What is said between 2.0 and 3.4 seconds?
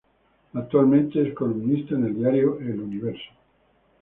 el diario El Universo.